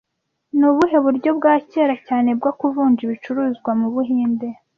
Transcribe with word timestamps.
Ni 0.57 0.65
ubuhe 0.69 0.97
buryo 1.05 1.29
bwa 1.37 1.53
kera 1.71 1.95
cyane 2.07 2.29
bwo 2.39 2.51
kuvunja 2.59 3.01
ibicuruzwa 3.03 3.71
mu 3.79 3.87
Buhinde 3.93 4.47